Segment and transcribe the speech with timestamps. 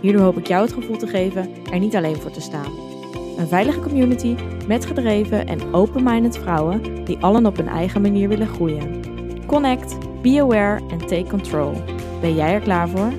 [0.00, 2.72] Hierdoor hoop ik jou het gevoel te geven er niet alleen voor te staan.
[3.36, 8.48] Een veilige community met gedreven en open-minded vrouwen die allen op hun eigen manier willen
[8.48, 9.02] groeien.
[9.46, 11.72] Connect, be aware en take control.
[12.20, 13.12] Ben jij er klaar voor?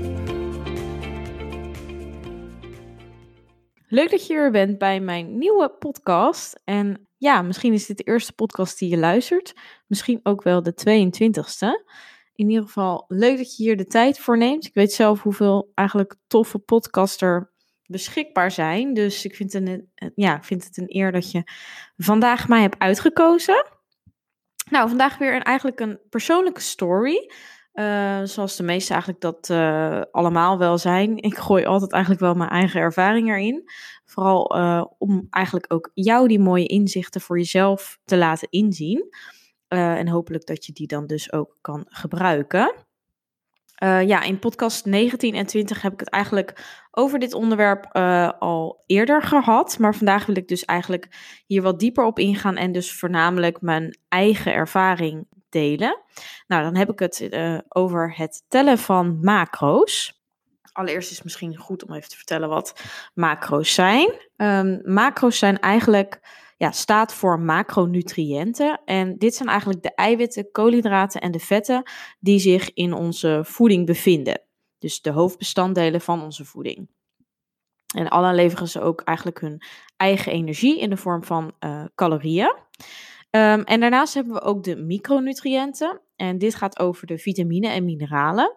[3.87, 6.59] Leuk dat je er bent bij mijn nieuwe podcast.
[6.63, 9.53] En ja, misschien is dit de eerste podcast die je luistert.
[9.87, 11.91] Misschien ook wel de 22ste.
[12.35, 14.65] In ieder geval leuk dat je hier de tijd voor neemt.
[14.65, 17.51] Ik weet zelf hoeveel eigenlijk toffe podcaster
[17.85, 18.93] beschikbaar zijn.
[18.93, 21.43] Dus ik vind, het een, ja, vind het een eer dat je
[21.97, 23.65] vandaag mij hebt uitgekozen.
[24.69, 27.31] Nou, vandaag weer een, eigenlijk een persoonlijke story.
[27.73, 31.17] Uh, zoals de meeste eigenlijk dat uh, allemaal wel zijn.
[31.17, 33.63] Ik gooi altijd eigenlijk wel mijn eigen ervaring erin.
[34.05, 39.09] Vooral uh, om eigenlijk ook jou die mooie inzichten voor jezelf te laten inzien.
[39.73, 42.73] Uh, en hopelijk dat je die dan dus ook kan gebruiken.
[43.83, 48.31] Uh, ja, in podcast 19 en 20 heb ik het eigenlijk over dit onderwerp uh,
[48.39, 49.79] al eerder gehad.
[49.79, 51.07] Maar vandaag wil ik dus eigenlijk
[51.45, 56.01] hier wat dieper op ingaan en dus voornamelijk mijn eigen ervaring delen.
[56.47, 57.29] Nou, dan heb ik het
[57.67, 60.21] over het tellen van macro's.
[60.71, 64.13] Allereerst is het misschien goed om even te vertellen wat macro's zijn.
[64.37, 66.19] Um, macro's zijn eigenlijk
[66.61, 68.81] ja, staat voor macronutriënten.
[68.85, 71.83] En dit zijn eigenlijk de eiwitten, koolhydraten en de vetten
[72.19, 74.41] die zich in onze voeding bevinden.
[74.79, 76.89] Dus de hoofdbestanddelen van onze voeding.
[77.95, 79.61] En alle leveren ze ook eigenlijk hun
[79.97, 82.55] eigen energie in de vorm van uh, calorieën.
[83.31, 86.01] Um, en daarnaast hebben we ook de micronutriënten.
[86.15, 88.55] En dit gaat over de vitamine en mineralen.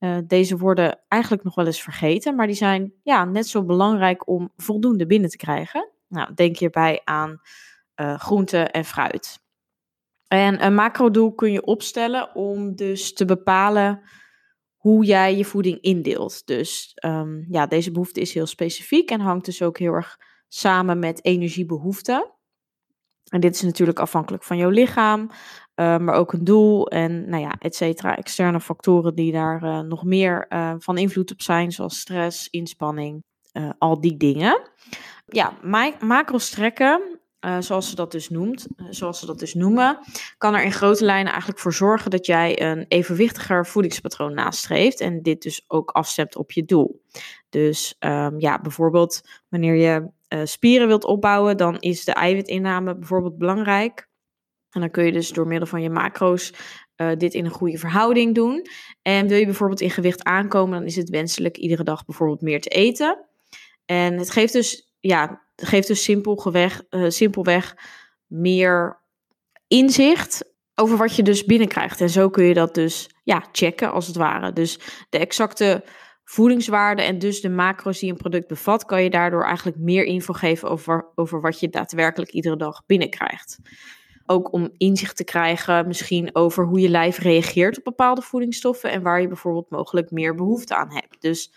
[0.00, 4.28] Uh, deze worden eigenlijk nog wel eens vergeten, maar die zijn ja, net zo belangrijk
[4.28, 5.94] om voldoende binnen te krijgen.
[6.08, 7.40] Nou, denk hierbij aan
[8.00, 9.38] uh, groente en fruit.
[10.28, 14.02] En een macrodoel kun je opstellen om dus te bepalen
[14.76, 16.46] hoe jij je voeding indeelt.
[16.46, 20.16] Dus um, ja, deze behoefte is heel specifiek en hangt dus ook heel erg
[20.48, 22.30] samen met energiebehoeften.
[23.26, 27.42] En dit is natuurlijk afhankelijk van jouw lichaam, uh, maar ook een doel en nou
[27.42, 30.46] ja, et cetera, externe factoren die daar uh, nog meer
[30.78, 33.24] van invloed op zijn, zoals stress, inspanning,
[33.78, 34.70] al die dingen.
[35.26, 35.56] Ja,
[36.00, 39.98] macro's trekken, uh, zoals ze dat dus noemt, uh, zoals ze dat dus noemen,
[40.38, 45.22] kan er in grote lijnen eigenlijk voor zorgen dat jij een evenwichtiger voedingspatroon nastreeft en
[45.22, 47.02] dit dus ook afstemt op je doel.
[47.48, 53.38] Dus um, ja, bijvoorbeeld wanneer je uh, spieren wilt opbouwen, dan is de eiwitinname bijvoorbeeld
[53.38, 54.08] belangrijk.
[54.70, 56.52] En dan kun je dus door middel van je macro's
[57.18, 58.66] dit in een goede verhouding doen.
[59.02, 62.60] En wil je bijvoorbeeld in gewicht aankomen, dan is het wenselijk iedere dag bijvoorbeeld meer
[62.60, 63.26] te eten.
[63.84, 67.76] En het geeft dus ja, geeft dus simpelweg, uh, simpelweg
[68.26, 69.00] meer
[69.68, 72.00] inzicht over wat je dus binnenkrijgt.
[72.00, 74.52] En zo kun je dat dus ja, checken als het ware.
[74.52, 75.84] Dus de exacte
[76.24, 80.32] voedingswaarde en dus de macro's die een product bevat, kan je daardoor eigenlijk meer info
[80.32, 83.58] geven over, over wat je daadwerkelijk iedere dag binnenkrijgt.
[84.26, 89.02] Ook om inzicht te krijgen misschien over hoe je lijf reageert op bepaalde voedingsstoffen en
[89.02, 91.20] waar je bijvoorbeeld mogelijk meer behoefte aan hebt.
[91.20, 91.52] Dus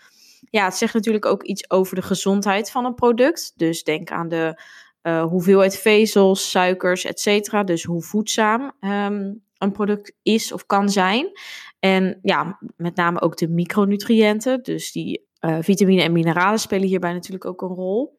[0.50, 3.52] ja, het zegt natuurlijk ook iets over de gezondheid van een product.
[3.56, 4.62] Dus denk aan de
[5.02, 7.66] uh, hoeveelheid vezels, suikers, etc.
[7.66, 11.30] Dus hoe voedzaam um, een product is of kan zijn.
[11.78, 14.62] En ja, met name ook de micronutriënten.
[14.62, 18.18] Dus die uh, vitamine en mineralen spelen hierbij natuurlijk ook een rol.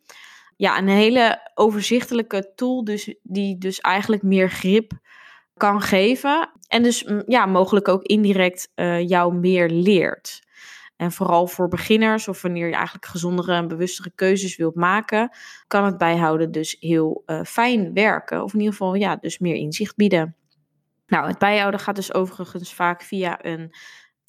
[0.55, 4.91] Ja, een hele overzichtelijke tool, dus, die dus eigenlijk meer grip
[5.57, 6.49] kan geven.
[6.67, 10.41] En dus ja, mogelijk ook indirect uh, jou meer leert.
[11.01, 15.29] En vooral voor beginners of wanneer je eigenlijk gezondere en bewustere keuzes wilt maken,
[15.67, 18.43] kan het bijhouden dus heel uh, fijn werken.
[18.43, 20.35] Of in ieder geval ja, dus meer inzicht bieden.
[21.07, 23.75] Nou, het bijhouden gaat dus overigens vaak via een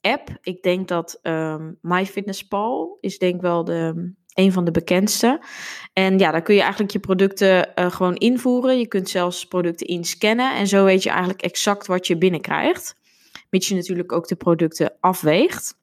[0.00, 0.28] app.
[0.40, 5.42] Ik denk dat um, MyFitnessPal is denk wel de, een van de bekendste.
[5.92, 8.78] En ja, daar kun je eigenlijk je producten uh, gewoon invoeren.
[8.78, 10.54] Je kunt zelfs producten inscannen.
[10.54, 12.96] En zo weet je eigenlijk exact wat je binnenkrijgt.
[13.50, 15.80] Mits je natuurlijk ook de producten afweegt.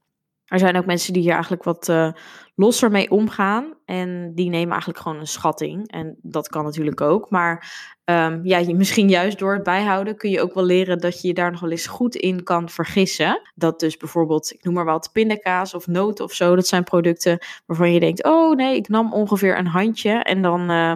[0.49, 2.11] Er zijn ook mensen die hier eigenlijk wat uh,
[2.55, 3.73] losser mee omgaan.
[3.85, 5.91] En die nemen eigenlijk gewoon een schatting.
[5.91, 7.29] En dat kan natuurlijk ook.
[7.29, 7.71] Maar
[8.05, 11.27] um, ja, je, misschien juist door het bijhouden kun je ook wel leren dat je
[11.27, 13.41] je daar nog wel eens goed in kan vergissen.
[13.55, 16.55] Dat dus bijvoorbeeld, ik noem maar wat, pindakaas of noten of zo.
[16.55, 20.11] Dat zijn producten waarvan je denkt, oh nee, ik nam ongeveer een handje.
[20.11, 20.71] En dan...
[20.71, 20.93] Uh,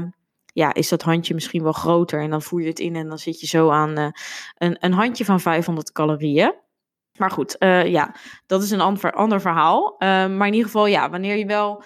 [0.53, 2.21] ja, is dat handje misschien wel groter.
[2.21, 4.07] En dan voer je het in en dan zit je zo aan uh,
[4.57, 6.53] een, een handje van 500 calorieën.
[7.17, 8.15] Maar goed, uh, ja,
[8.45, 9.93] dat is een ander, ander verhaal.
[9.93, 11.83] Uh, maar in ieder geval, ja, wanneer je wel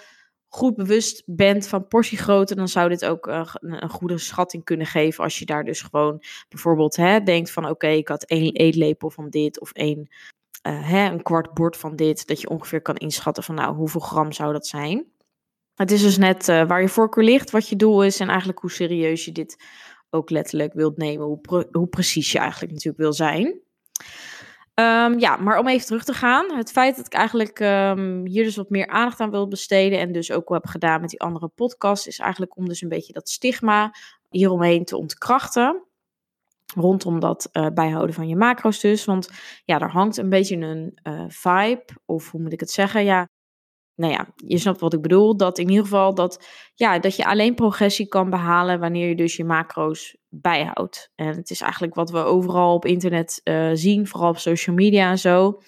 [0.48, 5.24] goed bewust bent van portiegrootte, dan zou dit ook uh, een goede schatting kunnen geven.
[5.24, 9.30] Als je daar dus gewoon bijvoorbeeld hè, denkt van oké, ik had één eetlepel van
[9.30, 10.08] dit of één,
[10.62, 12.26] hè, een kwart bord van dit.
[12.26, 15.06] Dat je ongeveer kan inschatten van nou, hoeveel gram zou dat zijn.
[15.74, 18.70] Het is dus net waar je voorkeur ligt, wat je doel is en eigenlijk hoe
[18.70, 19.64] serieus je dit
[20.10, 21.26] ook letterlijk wilt nemen.
[21.26, 23.60] Hoe, hoe precies je eigenlijk natuurlijk wil zijn.
[24.80, 26.56] Um, ja, maar om even terug te gaan.
[26.56, 29.98] Het feit dat ik eigenlijk um, hier dus wat meer aandacht aan wil besteden.
[29.98, 32.06] En dus ook heb gedaan met die andere podcast.
[32.06, 33.94] Is eigenlijk om dus een beetje dat stigma
[34.28, 35.82] hieromheen te ontkrachten.
[36.74, 39.04] Rondom dat uh, bijhouden van je macro's dus.
[39.04, 39.30] Want
[39.64, 41.84] ja, er hangt een beetje een uh, vibe.
[42.04, 43.04] Of hoe moet ik het zeggen?
[43.04, 43.28] Ja,
[43.98, 45.36] nou ja, je snapt wat ik bedoel.
[45.36, 49.36] Dat in ieder geval dat, ja, dat je alleen progressie kan behalen wanneer je dus
[49.36, 51.12] je macro's bijhoudt.
[51.14, 55.10] En het is eigenlijk wat we overal op internet uh, zien, vooral op social media
[55.10, 55.60] en zo.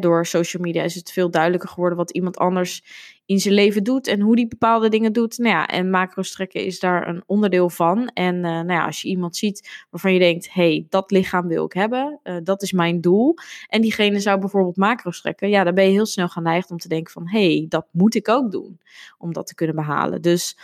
[0.00, 2.82] Door social media is het veel duidelijker geworden wat iemand anders
[3.28, 5.38] in zijn leven doet en hoe die bepaalde dingen doet.
[5.38, 8.08] Nou ja, en macro's trekken is daar een onderdeel van.
[8.08, 11.64] En uh, nou ja, als je iemand ziet waarvan je denkt, hey, dat lichaam wil
[11.64, 13.34] ik hebben, uh, dat is mijn doel.
[13.66, 16.88] En diegene zou bijvoorbeeld macro's trekken, ja, dan ben je heel snel geneigd om te
[16.88, 18.80] denken van, hey, dat moet ik ook doen
[19.18, 20.22] om dat te kunnen behalen.
[20.22, 20.58] Dus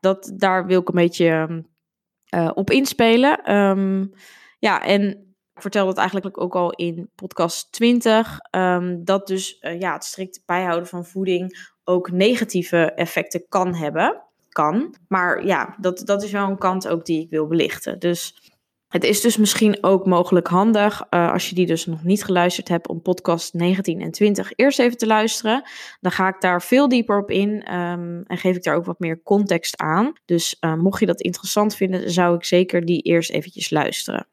[0.00, 1.64] dat, daar wil ik een beetje
[2.34, 3.54] uh, op inspelen.
[3.54, 4.12] Um,
[4.58, 5.02] ja, en
[5.54, 10.04] ik vertelde het eigenlijk ook al in podcast 20, um, ehm, dat dus ja, het
[10.04, 14.22] strikt bijhouden van voeding ook negatieve effecten kan hebben.
[14.48, 14.94] Kan.
[15.08, 17.98] Maar ja, dat, dat is wel een kant ook die ik wil belichten.
[17.98, 18.42] Dus
[18.92, 22.68] het is dus misschien ook mogelijk handig, uh, als je die dus nog niet geluisterd
[22.68, 25.62] hebt, om podcast 19 en 20 eerst even te luisteren.
[26.00, 28.98] Dan ga ik daar veel dieper op in um, en geef ik daar ook wat
[28.98, 30.12] meer context aan.
[30.24, 34.26] Dus uh, mocht je dat interessant vinden, zou ik zeker die eerst eventjes luisteren.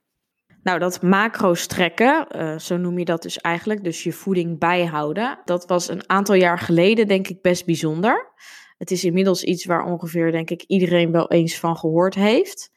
[0.63, 5.39] Nou, dat macro's trekken, uh, zo noem je dat dus eigenlijk, dus je voeding bijhouden,
[5.45, 8.31] dat was een aantal jaar geleden denk ik best bijzonder.
[8.77, 12.71] Het is inmiddels iets waar ongeveer denk ik iedereen wel eens van gehoord heeft.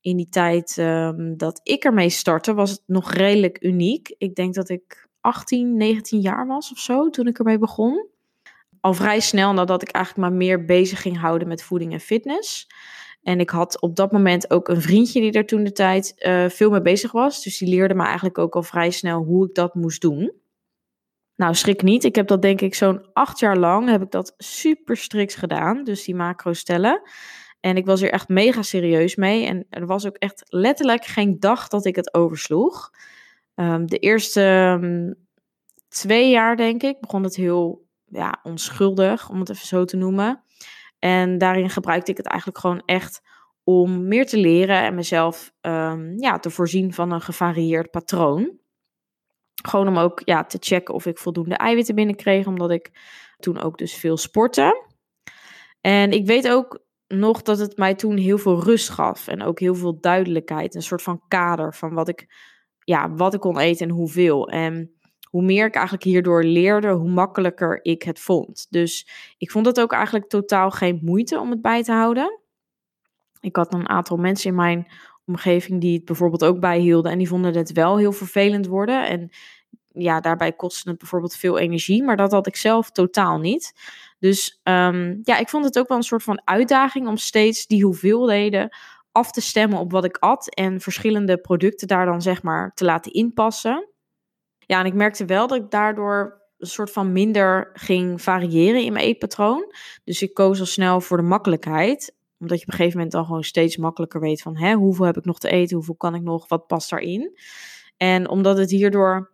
[0.00, 4.14] In die tijd um, dat ik ermee startte was het nog redelijk uniek.
[4.18, 8.08] Ik denk dat ik 18, 19 jaar was of zo toen ik ermee begon.
[8.80, 12.66] Al vrij snel nadat ik eigenlijk maar meer bezig ging houden met voeding en fitness.
[13.26, 16.48] En ik had op dat moment ook een vriendje die er toen de tijd uh,
[16.48, 17.42] veel mee bezig was.
[17.42, 20.32] Dus die leerde me eigenlijk ook al vrij snel hoe ik dat moest doen.
[21.36, 22.04] Nou, schrik niet.
[22.04, 25.84] Ik heb dat denk ik zo'n acht jaar lang heb ik dat super strikt gedaan.
[25.84, 27.02] Dus die macro stellen.
[27.60, 29.46] En ik was er echt mega serieus mee.
[29.46, 32.90] En er was ook echt letterlijk geen dag dat ik het oversloeg.
[33.54, 34.42] Um, de eerste
[34.82, 35.14] um,
[35.88, 40.42] twee jaar, denk ik, begon het heel ja, onschuldig, om het even zo te noemen.
[41.06, 43.22] En daarin gebruikte ik het eigenlijk gewoon echt
[43.64, 48.58] om meer te leren en mezelf um, ja, te voorzien van een gevarieerd patroon.
[49.62, 52.90] Gewoon om ook ja, te checken of ik voldoende eiwitten binnenkreeg, omdat ik
[53.38, 54.86] toen ook dus veel sportte.
[55.80, 59.60] En ik weet ook nog dat het mij toen heel veel rust gaf en ook
[59.60, 62.26] heel veel duidelijkheid, een soort van kader van wat ik,
[62.78, 64.48] ja, wat ik kon eten en hoeveel.
[64.48, 64.95] En
[65.36, 68.66] hoe meer ik eigenlijk hierdoor leerde, hoe makkelijker ik het vond.
[68.70, 72.40] Dus ik vond het ook eigenlijk totaal geen moeite om het bij te houden.
[73.40, 74.86] Ik had een aantal mensen in mijn
[75.24, 79.08] omgeving die het bijvoorbeeld ook bijhielden en die vonden het wel heel vervelend worden.
[79.08, 79.30] En
[79.88, 83.72] ja, daarbij kostte het bijvoorbeeld veel energie, maar dat had ik zelf totaal niet.
[84.18, 87.84] Dus um, ja, ik vond het ook wel een soort van uitdaging om steeds die
[87.84, 88.76] hoeveelheden
[89.12, 92.84] af te stemmen op wat ik at en verschillende producten daar dan zeg maar te
[92.84, 93.88] laten inpassen.
[94.66, 98.92] Ja, en ik merkte wel dat ik daardoor een soort van minder ging variëren in
[98.92, 99.72] mijn eetpatroon.
[100.04, 102.14] Dus ik koos al snel voor de makkelijkheid.
[102.38, 105.16] Omdat je op een gegeven moment dan gewoon steeds makkelijker weet van hè, hoeveel heb
[105.16, 107.38] ik nog te eten, hoeveel kan ik nog, wat past daarin.
[107.96, 109.30] En omdat het hierdoor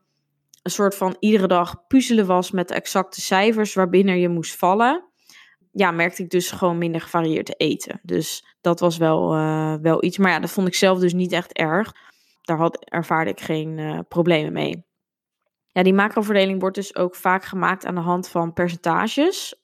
[0.62, 5.04] een soort van iedere dag puzzelen was met de exacte cijfers waarbinnen je moest vallen.
[5.72, 8.00] Ja, merkte ik dus gewoon minder gevarieerd te eten.
[8.02, 10.18] Dus dat was wel, uh, wel iets.
[10.18, 11.92] Maar ja, dat vond ik zelf dus niet echt erg.
[12.42, 14.84] Daar had, ervaarde ik geen uh, problemen mee.
[15.72, 19.56] Ja, die macroverdeling wordt dus ook vaak gemaakt aan de hand van percentages.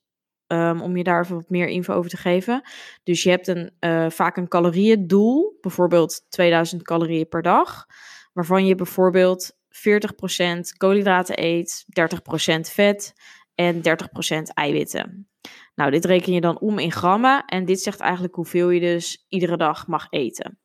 [0.47, 2.61] Um, om je daar even wat meer info over te geven.
[3.03, 7.85] Dus je hebt een, uh, vaak een calorieëndoel, bijvoorbeeld 2000 calorieën per dag,
[8.33, 13.13] waarvan je bijvoorbeeld 40% koolhydraten eet, 30% vet
[13.55, 15.29] en 30% eiwitten.
[15.75, 19.25] Nou, dit reken je dan om in grammen en dit zegt eigenlijk hoeveel je dus
[19.27, 20.59] iedere dag mag eten.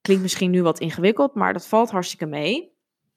[0.00, 2.75] Klinkt misschien nu wat ingewikkeld, maar dat valt hartstikke mee.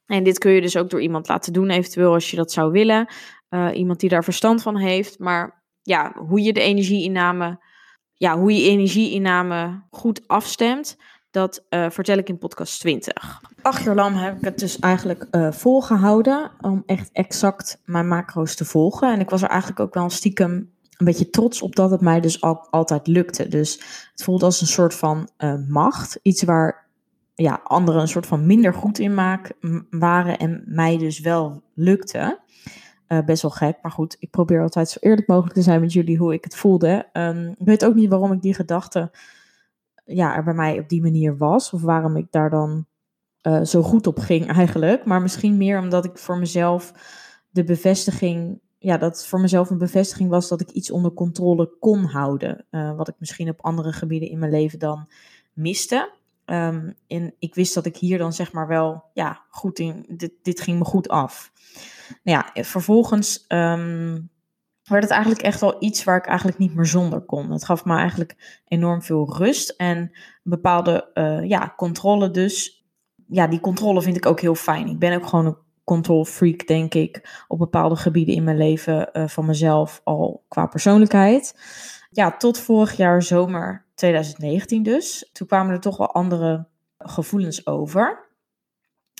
[0.10, 2.72] En dit kun je dus ook door iemand laten doen, eventueel als je dat zou
[2.72, 3.08] willen.
[3.50, 5.20] Uh, iemand die daar verstand van heeft.
[5.20, 7.60] Maar ja, hoe je de energieinname,
[8.14, 10.98] ja, hoe je energieinname goed afstemt,
[11.32, 13.42] dat uh, vertel ik in podcast 20.
[13.62, 18.56] Acht jaar lang heb ik het dus eigenlijk uh, volgehouden om echt exact mijn macro's
[18.56, 19.14] te volgen.
[19.14, 20.52] En ik was er eigenlijk ook wel stiekem
[20.98, 23.48] een beetje trots op dat het mij dus al, altijd lukte.
[23.48, 23.74] Dus
[24.12, 25.30] het voelde als een soort van
[25.68, 26.20] macht.
[26.22, 26.89] Iets waar
[27.42, 29.52] ja, anderen een soort van minder goed in maak,
[29.90, 32.40] waren en mij dus wel lukte.
[33.08, 35.94] Uh, best wel gek, maar goed, ik probeer altijd zo eerlijk mogelijk te zijn met
[35.94, 37.10] jullie hoe ik het voelde.
[37.14, 39.12] Um, ik weet ook niet waarom ik die gedachte
[40.06, 42.86] ja, er bij mij op die manier was, of waarom ik daar dan
[43.48, 45.06] uh, zo goed op ging eigenlijk.
[45.06, 46.94] Maar misschien meer omdat ik voor mezelf
[47.50, 52.04] de bevestiging, ja, dat voor mezelf een bevestiging was dat ik iets onder controle kon
[52.04, 52.66] houden.
[52.72, 55.08] Uh, wat ik misschien op andere gebieden in mijn leven dan
[55.54, 56.18] miste.
[56.52, 60.32] Um, en ik wist dat ik hier dan zeg maar wel, ja, goed in, dit,
[60.42, 61.52] dit ging me goed af.
[62.24, 64.30] Nou ja, vervolgens um,
[64.84, 67.52] werd het eigenlijk echt wel iets waar ik eigenlijk niet meer zonder kon.
[67.52, 70.12] Het gaf me eigenlijk enorm veel rust en
[70.44, 72.86] bepaalde uh, ja, controle dus.
[73.28, 74.88] Ja, die controle vind ik ook heel fijn.
[74.88, 79.10] Ik ben ook gewoon een control freak, denk ik, op bepaalde gebieden in mijn leven
[79.14, 81.56] uh, van mezelf al qua persoonlijkheid.
[82.10, 85.30] Ja, tot vorig jaar zomer 2019 dus.
[85.32, 88.28] Toen kwamen er toch wel andere gevoelens over.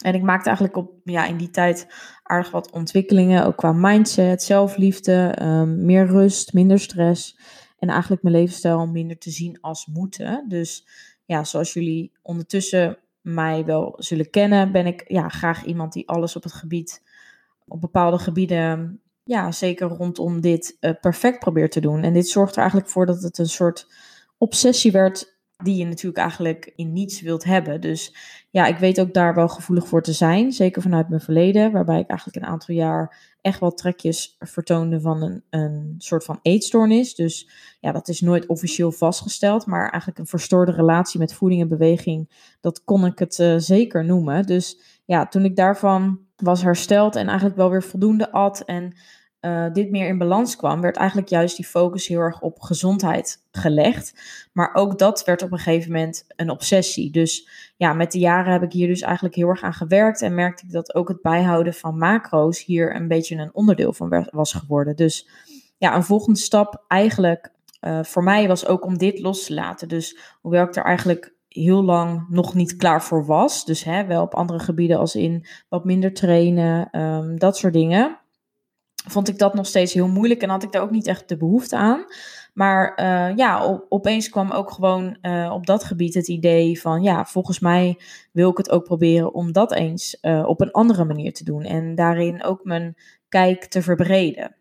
[0.02, 1.88] En ik maakte eigenlijk op, ja, in die tijd
[2.24, 7.40] aardig wat ontwikkelingen, ook qua mindset, zelfliefde, um, meer rust, minder stress.
[7.80, 10.46] En eigenlijk mijn levensstijl minder te zien als moeten.
[10.48, 10.88] Dus
[11.26, 16.36] ja, zoals jullie ondertussen mij wel zullen kennen, ben ik ja, graag iemand die alles
[16.36, 17.04] op het gebied,
[17.68, 22.04] op bepaalde gebieden, ja, zeker rondom dit uh, perfect probeert te doen.
[22.04, 23.88] En dit zorgt er eigenlijk voor dat het een soort
[24.38, 27.82] obsessie werd die je natuurlijk eigenlijk in niets wilt hebben.
[27.82, 28.16] Dus
[28.50, 30.52] ja, ik weet ook daar wel gevoelig voor te zijn.
[30.52, 35.22] Zeker vanuit mijn verleden, waarbij ik eigenlijk een aantal jaar echt wel trekjes vertoonde van
[35.22, 37.16] een, een soort van eetstoornis.
[37.16, 41.68] Dus ja, dat is nooit officieel vastgesteld, maar eigenlijk een verstoorde relatie met voeding en
[41.68, 42.30] beweging,
[42.62, 44.46] dat kon ik het uh, zeker noemen.
[44.46, 48.94] Dus ja, toen ik daarvan was hersteld en eigenlijk wel weer voldoende at en
[49.42, 53.44] uh, dit meer in balans kwam, werd eigenlijk juist die focus heel erg op gezondheid
[53.52, 54.14] gelegd.
[54.54, 57.12] Maar ook dat werd op een gegeven moment een obsessie.
[57.12, 60.22] Dus ja, met de jaren heb ik hier dus eigenlijk heel erg aan gewerkt.
[60.22, 64.28] En merkte ik dat ook het bijhouden van macro's hier een beetje een onderdeel van
[64.32, 64.96] was geworden.
[64.96, 65.30] Dus
[65.78, 69.88] ja, een volgende stap eigenlijk uh, voor mij was ook om dit los te laten.
[69.88, 73.66] Dus hoewel ik er eigenlijk heel lang nog niet klaar voor was.
[73.66, 78.20] Dus hè, wel op andere gebieden als in wat minder trainen, um, dat soort dingen
[79.08, 81.38] vond ik dat nog steeds heel moeilijk en had ik daar ook niet echt de
[81.38, 82.06] behoefte aan.
[82.54, 87.26] Maar uh, ja, opeens kwam ook gewoon uh, op dat gebied het idee van, ja,
[87.26, 88.00] volgens mij
[88.32, 91.64] wil ik het ook proberen om dat eens uh, op een andere manier te doen.
[91.64, 92.96] En daarin ook mijn
[93.30, 94.56] kijk te verbreden.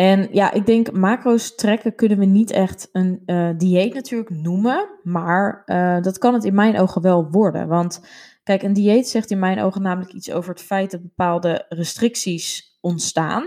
[0.00, 3.22] En ja, ik denk macro's trekken kunnen we niet echt een
[3.56, 5.62] dieet natuurlijk noemen, maar
[6.02, 7.68] dat kan het in mijn ogen wel worden.
[7.68, 8.00] Want
[8.42, 12.76] kijk, een dieet zegt in mijn ogen namelijk iets over het feit dat bepaalde restricties
[12.80, 13.44] ontstaan.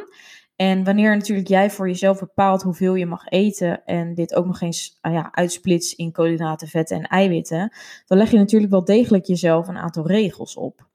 [0.55, 4.61] En wanneer natuurlijk jij voor jezelf bepaalt hoeveel je mag eten en dit ook nog
[4.61, 7.73] eens ah ja, uitsplitst in koolhydraten, vetten en eiwitten,
[8.05, 10.89] dan leg je natuurlijk wel degelijk jezelf een aantal regels op.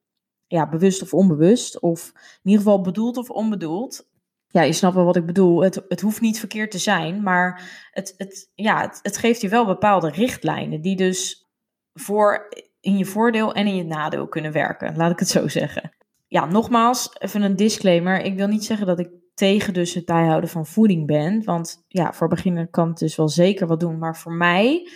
[0.46, 4.14] Ja, bewust of onbewust, of in ieder geval bedoeld of onbedoeld.
[4.48, 5.62] Ja, je snapt wel wat ik bedoel.
[5.62, 9.66] Het, het hoeft niet verkeerd te zijn, maar het, het, ja, het, geeft je wel
[9.66, 11.48] bepaalde richtlijnen die dus
[11.92, 12.48] voor
[12.80, 14.96] in je voordeel en in je nadeel kunnen werken.
[14.96, 15.92] Laat ik het zo zeggen.
[16.26, 18.20] Ja, nogmaals, even een disclaimer.
[18.20, 21.44] Ik wil niet zeggen dat ik tegen dus het bijhouden van voeding ben.
[21.44, 23.98] Want ja, voor beginner kan het dus wel zeker wat doen.
[23.98, 24.90] Maar voor mij,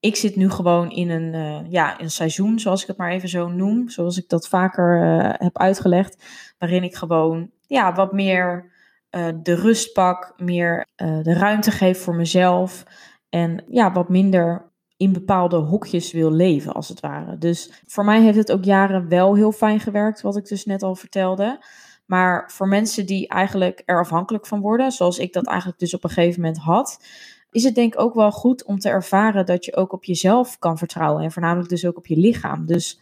[0.00, 3.28] ik zit nu gewoon in een, uh, ja, een seizoen, zoals ik het maar even
[3.28, 3.88] zo noem.
[3.88, 6.24] Zoals ik dat vaker uh, heb uitgelegd.
[6.58, 8.70] Waarin ik gewoon ja, wat meer
[9.10, 12.84] uh, de rust pak, meer de ruimte geef voor mezelf.
[13.28, 17.38] En ja, wat minder in bepaalde hokjes wil leven, als het ware.
[17.38, 20.82] Dus voor mij heeft het ook jaren wel heel fijn gewerkt, wat ik dus net
[20.82, 21.64] al vertelde.
[22.06, 26.04] Maar voor mensen die eigenlijk er afhankelijk van worden, zoals ik dat eigenlijk dus op
[26.04, 27.04] een gegeven moment had,
[27.50, 30.58] is het denk ik ook wel goed om te ervaren dat je ook op jezelf
[30.58, 31.24] kan vertrouwen.
[31.24, 32.66] En voornamelijk dus ook op je lichaam.
[32.66, 33.00] Dus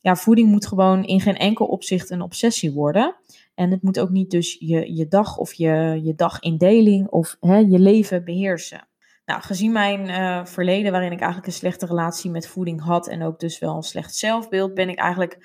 [0.00, 3.14] ja, voeding moet gewoon in geen enkel opzicht een obsessie worden.
[3.58, 7.56] En het moet ook niet dus je, je dag of je, je dagindeling of hè,
[7.56, 8.88] je leven beheersen.
[9.24, 13.22] Nou, gezien mijn uh, verleden, waarin ik eigenlijk een slechte relatie met voeding had en
[13.22, 15.38] ook dus wel een slecht zelfbeeld, ben ik eigenlijk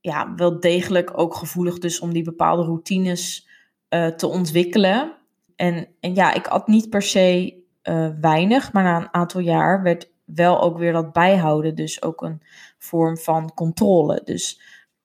[0.00, 3.48] ja, wel degelijk ook gevoelig dus om die bepaalde routines
[3.88, 5.16] eh, te ontwikkelen.
[5.56, 9.82] En, en ja, ik at niet per se uh, weinig, maar na een aantal jaar
[9.82, 12.42] werd wel ook weer dat bijhouden, dus ook een
[12.78, 14.20] vorm van controle.
[14.24, 14.60] Dus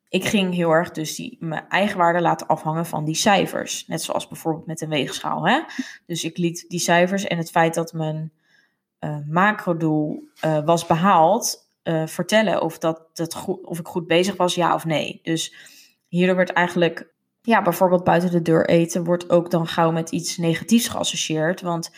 [0.09, 3.87] ik ging heel erg dus die, mijn eigen waarde laten afhangen van die cijfers.
[3.87, 5.47] Net zoals bijvoorbeeld met een weegschaal.
[5.47, 5.61] Hè?
[6.05, 8.31] Dus ik liet die cijfers en het feit dat mijn
[8.99, 14.35] uh, macrodoel uh, was behaald, uh, vertellen of, dat het goed, of ik goed bezig
[14.35, 15.19] was, ja of nee.
[15.23, 15.55] Dus
[16.07, 20.37] hierdoor werd eigenlijk, ja, bijvoorbeeld buiten de deur eten, wordt ook dan gauw met iets
[20.37, 21.61] negatiefs geassocieerd.
[21.61, 21.91] Want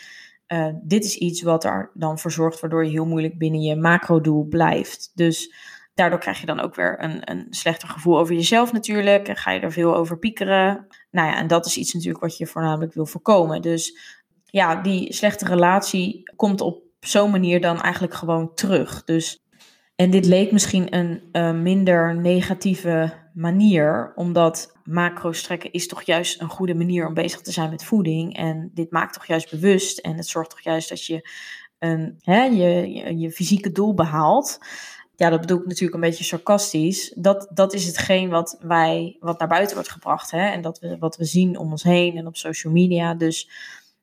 [0.82, 4.44] dit is iets wat er dan voor zorgt, waardoor je heel moeilijk binnen je macrodoel
[4.44, 5.10] blijft.
[5.14, 5.54] Dus
[5.94, 9.28] Daardoor krijg je dan ook weer een, een slechter gevoel over jezelf natuurlijk.
[9.28, 10.86] En ga je er veel over piekeren.
[11.10, 13.62] Nou ja, en dat is iets natuurlijk wat je voornamelijk wil voorkomen.
[13.62, 13.98] Dus
[14.44, 19.04] ja, die slechte relatie komt op zo'n manier dan eigenlijk gewoon terug.
[19.04, 19.44] Dus,
[19.96, 26.48] en dit leek misschien een uh, minder negatieve manier, omdat macro-strekken is toch juist een
[26.48, 28.36] goede manier om bezig te zijn met voeding.
[28.36, 31.28] En dit maakt toch juist bewust en het zorgt toch juist dat je
[31.78, 34.58] een, hè, je, je, je fysieke doel behaalt
[35.20, 37.12] ja, dat bedoel ik natuurlijk een beetje sarcastisch.
[37.16, 40.30] Dat, dat is hetgeen wat wij, wat naar buiten wordt gebracht.
[40.30, 40.50] Hè?
[40.50, 43.14] En dat we, wat we zien om ons heen en op social media.
[43.14, 43.50] Dus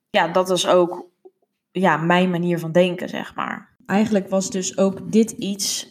[0.09, 1.05] ja, dat was ook
[1.71, 3.75] ja, mijn manier van denken, zeg maar.
[3.86, 5.88] Eigenlijk was dus ook dit iets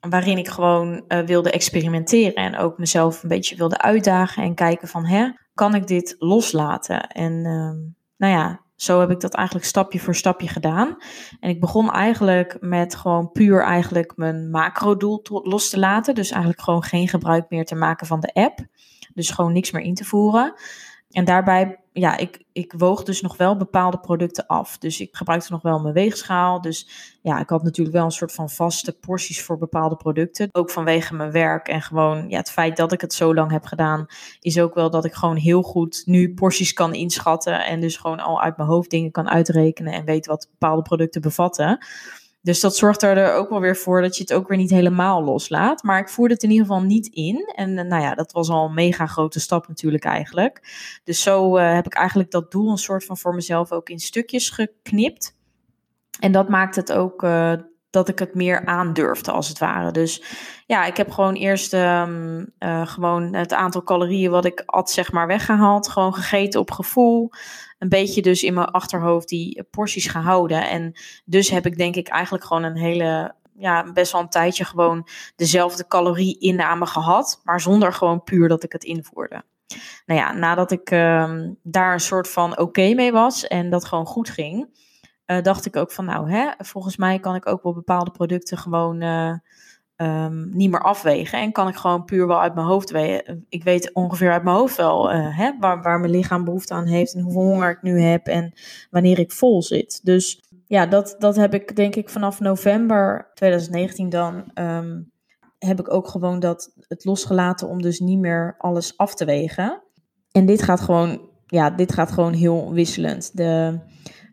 [0.00, 2.34] waarin ik gewoon uh, wilde experimenteren.
[2.34, 7.08] En ook mezelf een beetje wilde uitdagen en kijken van, hè, kan ik dit loslaten?
[7.08, 10.96] En uh, nou ja, zo heb ik dat eigenlijk stapje voor stapje gedaan.
[11.40, 16.14] En ik begon eigenlijk met gewoon puur eigenlijk mijn macro-doel los te laten.
[16.14, 18.58] Dus eigenlijk gewoon geen gebruik meer te maken van de app.
[19.14, 20.54] Dus gewoon niks meer in te voeren.
[21.10, 24.78] En daarbij, ja, ik, ik woog dus nog wel bepaalde producten af.
[24.78, 26.60] Dus ik gebruikte nog wel mijn weegschaal.
[26.60, 26.88] Dus
[27.22, 30.48] ja, ik had natuurlijk wel een soort van vaste porties voor bepaalde producten.
[30.52, 33.64] Ook vanwege mijn werk en gewoon ja, het feit dat ik het zo lang heb
[33.64, 34.06] gedaan,
[34.40, 37.64] is ook wel dat ik gewoon heel goed nu porties kan inschatten.
[37.66, 41.20] En dus gewoon al uit mijn hoofd dingen kan uitrekenen en weet wat bepaalde producten
[41.20, 41.78] bevatten.
[42.44, 45.24] Dus dat zorgt er ook wel weer voor dat je het ook weer niet helemaal
[45.24, 45.82] loslaat.
[45.82, 47.52] Maar ik voerde het in ieder geval niet in.
[47.54, 50.60] En eh, nou ja, dat was al een mega grote stap natuurlijk eigenlijk.
[51.04, 53.98] Dus zo uh, heb ik eigenlijk dat doel een soort van voor mezelf ook in
[53.98, 55.36] stukjes geknipt.
[56.20, 57.52] En dat maakt het ook uh,
[57.90, 59.90] dat ik het meer aandurfde als het ware.
[59.90, 60.22] Dus
[60.66, 62.52] ja, ik heb gewoon eerst um,
[62.84, 65.88] gewoon het aantal calorieën wat ik at zeg maar weggehaald.
[65.88, 67.30] Gewoon gegeten op gevoel
[67.84, 70.68] een beetje dus in mijn achterhoofd die porties gehouden.
[70.68, 70.92] En
[71.24, 75.08] dus heb ik denk ik eigenlijk gewoon een hele, ja, best wel een tijdje gewoon
[75.36, 79.42] dezelfde calorie inname gehad, maar zonder gewoon puur dat ik het invoerde.
[80.06, 84.06] Nou ja, nadat ik uh, daar een soort van oké mee was en dat gewoon
[84.06, 84.68] goed ging,
[85.26, 88.58] uh, dacht ik ook van nou, hè, volgens mij kan ik ook wel bepaalde producten
[88.58, 89.34] gewoon uh,
[89.96, 91.38] um, niet meer afwegen.
[91.38, 93.46] En kan ik gewoon puur wel uit mijn hoofd weten.
[93.48, 96.86] Ik weet ongeveer uit mijn hoofd wel uh, hè, waar, waar mijn lichaam behoefte aan
[96.86, 98.52] heeft en hoeveel honger ik nu heb en
[98.90, 100.00] wanneer ik vol zit.
[100.02, 104.50] Dus ja, dat, dat heb ik denk ik vanaf november 2019 dan.
[104.54, 105.12] Um,
[105.58, 109.82] heb ik ook gewoon dat het losgelaten om dus niet meer alles af te wegen.
[110.32, 113.36] En dit gaat gewoon, ja, dit gaat gewoon heel wisselend.
[113.36, 113.78] De,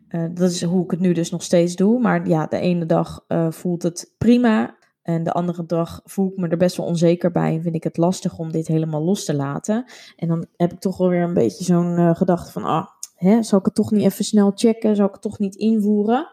[0.08, 2.00] uh, dat is hoe ik het nu dus nog steeds doe.
[2.00, 4.76] Maar ja, de ene dag uh, voelt het prima.
[5.02, 7.84] En de andere dag voel ik me er best wel onzeker bij en vind ik
[7.84, 9.84] het lastig om dit helemaal los te laten.
[10.16, 13.42] En dan heb ik toch wel weer een beetje zo'n uh, gedachte van, ah, hè,
[13.42, 14.96] zal ik het toch niet even snel checken?
[14.96, 16.28] Zal ik het toch niet invoeren?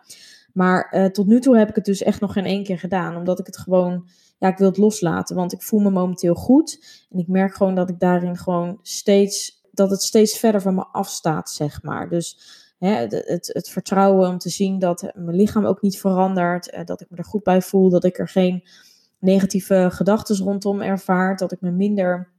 [0.53, 3.15] Maar uh, tot nu toe heb ik het dus echt nog geen één keer gedaan,
[3.15, 7.05] omdat ik het gewoon, ja, ik wil het loslaten, want ik voel me momenteel goed.
[7.09, 10.85] En ik merk gewoon dat ik daarin gewoon steeds, dat het steeds verder van me
[10.91, 12.09] afstaat, zeg maar.
[12.09, 12.37] Dus
[12.79, 17.01] hè, het, het, vertrouwen om te zien dat mijn lichaam ook niet verandert, eh, dat
[17.01, 18.63] ik me er goed bij voel, dat ik er geen
[19.19, 22.31] negatieve gedachten rondom ervaar, dat ik me minder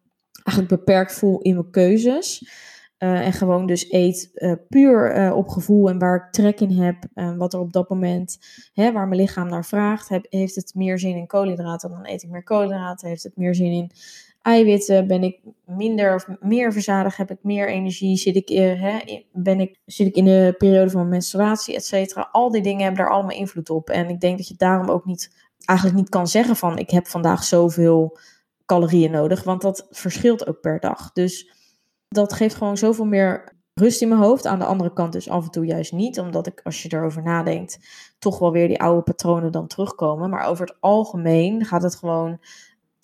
[0.44, 2.48] eigenlijk beperkt voel in mijn keuzes.
[2.98, 6.96] Uh, en gewoon dus eet uh, puur op gevoel en waar ik trek in heb.
[7.36, 8.38] wat er op dat moment,
[8.72, 10.08] hè, waar mijn lichaam naar vraagt.
[10.08, 13.08] Heb, heeft het meer zin in koolhydraten, dan eet ik meer koolhydraten.
[13.08, 13.90] Heeft het meer zin in
[14.42, 18.98] eiwitten, ben ik minder of meer verzadigd, heb ik meer energie, zit ik, hè,
[19.32, 22.28] ben ik, zit ik in de periode van menstruatie, et cetera.
[22.32, 23.90] Al die dingen hebben daar allemaal invloed op.
[23.90, 27.06] En ik denk dat je daarom ook niet, eigenlijk niet kan zeggen van ik heb
[27.06, 28.18] vandaag zoveel
[28.66, 31.12] calorieën nodig, want dat verschilt ook per dag.
[31.12, 31.52] Dus
[32.08, 34.46] dat geeft gewoon zoveel meer rust in mijn hoofd.
[34.46, 37.22] Aan de andere kant dus af en toe juist niet, omdat ik, als je erover
[37.22, 37.78] nadenkt,
[38.18, 40.30] toch wel weer die oude patronen dan terugkomen.
[40.30, 42.38] Maar over het algemeen gaat het gewoon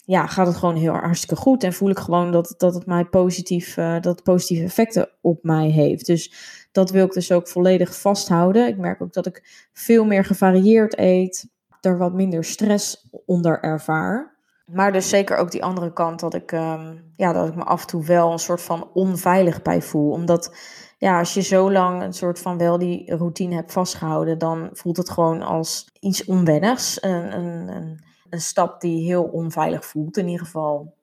[0.06, 1.62] ja, gaat het gewoon heel hartstikke goed.
[1.62, 5.68] En voel ik gewoon dat, dat het mij positief, uh, dat positieve effecten op mij
[5.68, 6.06] heeft.
[6.06, 6.34] Dus
[6.72, 8.68] dat wil ik dus ook volledig vasthouden.
[8.68, 11.48] Ik merk ook dat ik veel meer gevarieerd eet.
[11.80, 14.34] Er wat minder stress onder ervaar.
[14.66, 17.80] Maar dus zeker ook die andere kant dat ik, ehm, ja, dat ik me af
[17.80, 20.10] en toe wel een soort van onveilig bij voel.
[20.10, 20.56] Omdat
[20.98, 24.96] ja, als je zo lang een soort van wel die routine hebt vastgehouden, dan voelt
[24.96, 27.02] het gewoon als iets onwennigs.
[27.02, 30.94] Een, een, een, een stap die heel onveilig voelt in ieder geval.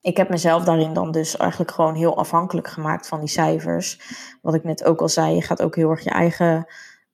[0.00, 4.00] Ik heb mezelf daarin dan dus eigenlijk gewoon heel afhankelijk gemaakt van die cijfers.
[4.42, 6.66] Wat ik net ook al zei, je gaat ook heel erg je eigen,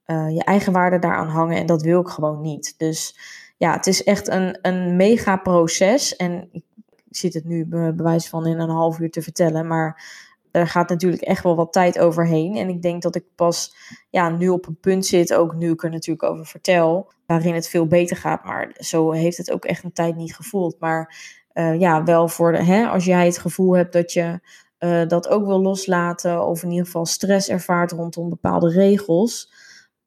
[0.06, 2.74] uh, je eigen waarde daaraan hangen en dat wil ik gewoon niet.
[2.78, 3.18] Dus
[3.56, 6.16] ja, het is echt een, een mega proces.
[6.16, 6.64] En ik
[7.10, 10.02] zit het nu bewijs van in een half uur te vertellen, maar
[10.50, 12.56] er gaat natuurlijk echt wel wat tijd overheen.
[12.56, 13.74] En ik denk dat ik pas
[14.10, 17.68] ja, nu op een punt zit, ook nu ik er natuurlijk over vertel, waarin het
[17.68, 18.44] veel beter gaat.
[18.44, 20.76] Maar zo heeft het ook echt een tijd niet gevoeld.
[20.78, 21.16] Maar
[21.54, 24.40] uh, ja, wel voor de, hè, als jij het gevoel hebt dat je
[24.78, 29.52] uh, dat ook wil loslaten, of in ieder geval stress ervaart rondom bepaalde regels.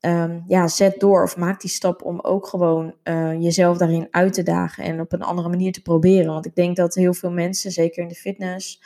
[0.06, 4.34] Um, ja, zet door of maak die stap om ook gewoon uh, jezelf daarin uit
[4.34, 6.34] te dagen en op een andere manier te proberen.
[6.34, 8.82] Want ik denk dat heel veel mensen, zeker in de fitness,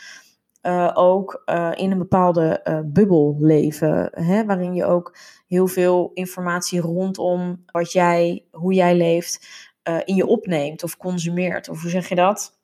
[0.65, 4.09] uh, ook uh, in een bepaalde uh, bubbel leven.
[4.11, 9.47] Hè, waarin je ook heel veel informatie rondom wat jij, hoe jij leeft,
[10.05, 11.69] in je opneemt of consumeert.
[11.69, 12.57] Of hoe zeg je dat?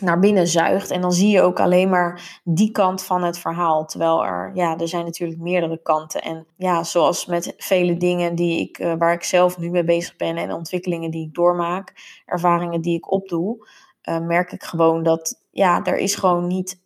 [0.00, 0.90] naar binnen zuigt.
[0.90, 3.84] En dan zie je ook alleen maar die kant van het verhaal.
[3.84, 6.22] Terwijl er, ja, er zijn natuurlijk meerdere kanten.
[6.22, 10.36] En ja, zoals met vele dingen die ik, waar ik zelf nu mee bezig ben
[10.36, 11.92] en ontwikkelingen die ik doormaak,
[12.26, 13.68] ervaringen die ik opdoe,
[14.04, 16.81] merk ik gewoon dat ja, er is gewoon niet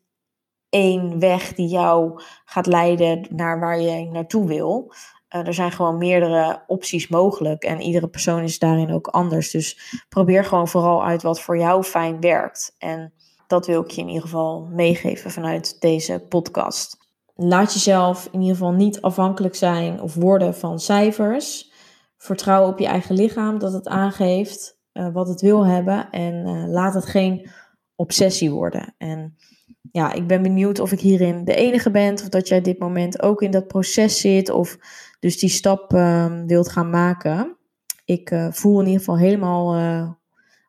[0.77, 4.93] één weg die jou gaat leiden naar waar je naartoe wil.
[5.35, 9.51] Uh, er zijn gewoon meerdere opties mogelijk en iedere persoon is daarin ook anders.
[9.51, 12.75] Dus probeer gewoon vooral uit wat voor jou fijn werkt.
[12.79, 13.12] En
[13.47, 16.97] dat wil ik je in ieder geval meegeven vanuit deze podcast.
[17.35, 21.73] Laat jezelf in ieder geval niet afhankelijk zijn of worden van cijfers.
[22.17, 26.11] Vertrouw op je eigen lichaam dat het aangeeft uh, wat het wil hebben.
[26.11, 27.51] En uh, laat het geen
[27.95, 28.95] obsessie worden.
[28.99, 29.37] En
[29.97, 32.13] ja, ik ben benieuwd of ik hierin de enige ben.
[32.13, 34.51] Of dat jij dit moment ook in dat proces zit.
[34.51, 34.79] Of
[35.21, 37.57] dus die stap uh, wilt gaan maken.
[38.05, 39.77] Ik uh, voel in ieder geval helemaal.
[39.77, 40.11] Uh,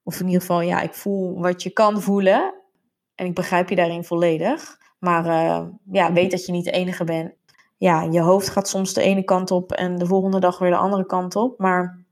[0.03, 2.53] of in ieder geval, ja, ik voel wat je kan voelen.
[3.15, 4.77] En ik begrijp je daarin volledig.
[4.99, 7.33] Maar eh, ja, weet dat je niet de enige bent.
[7.77, 10.77] Ja, je hoofd gaat soms de ene kant op en de volgende dag weer de
[10.77, 11.59] andere kant op.
[11.59, 12.05] Maar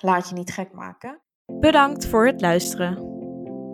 [0.00, 1.20] laat je niet gek maken.
[1.46, 3.07] Bedankt voor het luisteren.